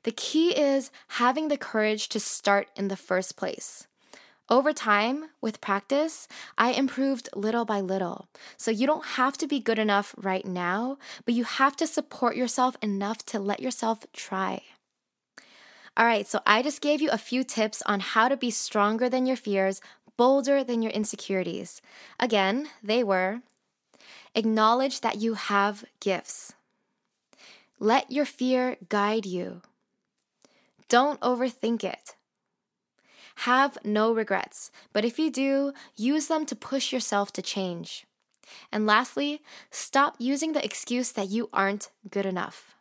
The 0.03 0.11
key 0.11 0.49
is 0.49 0.91
having 1.07 1.47
the 1.47 1.57
courage 1.71 2.09
to 2.09 2.19
start 2.19 2.67
in 2.75 2.89
the 2.89 2.97
first 2.97 3.37
place. 3.37 3.87
Over 4.47 4.73
time, 4.73 5.25
with 5.41 5.59
practice, 5.59 6.27
I 6.55 6.71
improved 6.71 7.29
little 7.35 7.65
by 7.65 7.81
little. 7.81 8.27
So 8.57 8.69
you 8.69 8.85
don't 8.85 9.05
have 9.17 9.37
to 9.39 9.47
be 9.47 9.59
good 9.59 9.79
enough 9.79 10.13
right 10.17 10.45
now, 10.45 10.97
but 11.25 11.33
you 11.33 11.45
have 11.45 11.75
to 11.77 11.87
support 11.87 12.35
yourself 12.35 12.77
enough 12.81 13.25
to 13.25 13.39
let 13.39 13.59
yourself 13.59 14.05
try. 14.13 14.61
All 15.97 16.05
right, 16.05 16.27
so 16.27 16.41
I 16.45 16.61
just 16.61 16.81
gave 16.81 17.01
you 17.01 17.09
a 17.09 17.17
few 17.17 17.43
tips 17.43 17.81
on 17.87 18.01
how 18.01 18.27
to 18.27 18.37
be 18.37 18.51
stronger 18.51 19.09
than 19.09 19.25
your 19.25 19.37
fears, 19.37 19.81
bolder 20.17 20.63
than 20.63 20.81
your 20.81 20.91
insecurities. 20.91 21.81
Again, 22.19 22.67
they 22.83 23.03
were 23.03 23.41
acknowledge 24.35 25.01
that 25.01 25.17
you 25.17 25.33
have 25.35 25.85
gifts, 26.01 26.53
let 27.79 28.11
your 28.11 28.25
fear 28.25 28.75
guide 28.89 29.25
you, 29.25 29.61
don't 30.89 31.19
overthink 31.21 31.83
it. 31.83 32.15
Have 33.39 33.77
no 33.83 34.13
regrets, 34.13 34.71
but 34.93 35.05
if 35.05 35.19
you 35.19 35.29
do, 35.29 35.73
use 35.95 36.27
them 36.27 36.45
to 36.45 36.55
push 36.55 36.91
yourself 36.91 37.31
to 37.33 37.41
change. 37.41 38.05
And 38.71 38.85
lastly, 38.85 39.41
stop 39.71 40.15
using 40.19 40.53
the 40.53 40.63
excuse 40.63 41.11
that 41.13 41.29
you 41.29 41.49
aren't 41.51 41.89
good 42.09 42.25
enough. 42.25 42.74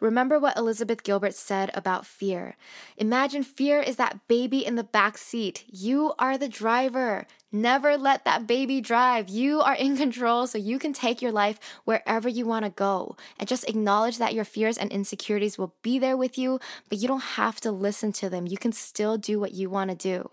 Remember 0.00 0.38
what 0.38 0.56
Elizabeth 0.56 1.02
Gilbert 1.02 1.34
said 1.34 1.70
about 1.74 2.06
fear. 2.06 2.56
Imagine 2.96 3.42
fear 3.42 3.80
is 3.80 3.96
that 3.96 4.26
baby 4.28 4.64
in 4.64 4.74
the 4.74 4.84
back 4.84 5.16
seat. 5.16 5.64
You 5.68 6.12
are 6.18 6.36
the 6.36 6.48
driver. 6.48 7.26
Never 7.50 7.96
let 7.96 8.24
that 8.24 8.46
baby 8.46 8.80
drive. 8.80 9.28
You 9.28 9.60
are 9.60 9.74
in 9.74 9.96
control 9.96 10.46
so 10.46 10.58
you 10.58 10.78
can 10.78 10.92
take 10.92 11.22
your 11.22 11.32
life 11.32 11.58
wherever 11.84 12.28
you 12.28 12.46
want 12.46 12.64
to 12.64 12.70
go. 12.70 13.16
And 13.38 13.48
just 13.48 13.68
acknowledge 13.68 14.18
that 14.18 14.34
your 14.34 14.44
fears 14.44 14.76
and 14.76 14.90
insecurities 14.90 15.56
will 15.56 15.74
be 15.82 15.98
there 15.98 16.16
with 16.16 16.36
you, 16.36 16.58
but 16.88 16.98
you 16.98 17.06
don't 17.06 17.20
have 17.20 17.60
to 17.60 17.70
listen 17.70 18.12
to 18.14 18.28
them. 18.28 18.46
You 18.46 18.58
can 18.58 18.72
still 18.72 19.16
do 19.16 19.38
what 19.38 19.52
you 19.52 19.70
want 19.70 19.90
to 19.90 19.96
do. 19.96 20.30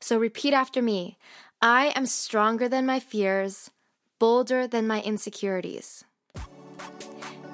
So 0.00 0.18
repeat 0.18 0.52
after 0.52 0.82
me 0.82 1.16
I 1.62 1.92
am 1.94 2.06
stronger 2.06 2.68
than 2.68 2.86
my 2.86 3.00
fears, 3.00 3.70
bolder 4.18 4.66
than 4.66 4.86
my 4.86 5.02
insecurities. 5.02 6.04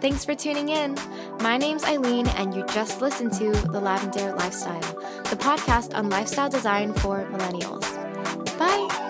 Thanks 0.00 0.24
for 0.24 0.34
tuning 0.34 0.68
in. 0.68 0.96
My 1.40 1.56
name's 1.56 1.84
Eileen, 1.84 2.26
and 2.28 2.54
you 2.54 2.64
just 2.66 3.00
listened 3.00 3.32
to 3.34 3.50
The 3.50 3.80
Lavendaire 3.80 4.36
Lifestyle, 4.38 4.80
the 5.24 5.36
podcast 5.36 5.96
on 5.96 6.10
lifestyle 6.10 6.50
design 6.50 6.92
for 6.92 7.26
millennials. 7.32 7.86
Bye. 8.58 9.05